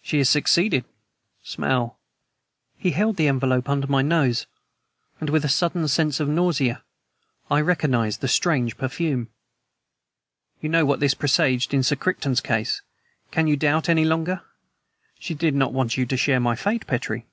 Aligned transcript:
"She 0.00 0.16
has 0.16 0.30
succeeded. 0.30 0.86
Smell." 1.44 1.98
He 2.78 2.92
held 2.92 3.16
the 3.16 3.28
envelope 3.28 3.68
under 3.68 3.86
my 3.86 4.00
nose, 4.00 4.46
and, 5.20 5.28
with 5.28 5.44
a 5.44 5.50
sudden 5.50 5.86
sense 5.86 6.18
of 6.18 6.28
nausea, 6.30 6.82
I 7.50 7.60
recognized 7.60 8.22
the 8.22 8.28
strange 8.28 8.78
perfume. 8.78 9.28
"You 10.62 10.70
know 10.70 10.86
what 10.86 11.00
this 11.00 11.12
presaged 11.12 11.74
in 11.74 11.82
Sir 11.82 11.96
Crichton's 11.96 12.40
case? 12.40 12.80
Can 13.30 13.48
you 13.48 13.56
doubt 13.58 13.90
any 13.90 14.06
longer? 14.06 14.40
She 15.18 15.34
did 15.34 15.54
not 15.54 15.74
want 15.74 15.98
you 15.98 16.06
to 16.06 16.16
share 16.16 16.40
my 16.40 16.54
fate, 16.56 16.86
Petrie." 16.86 17.26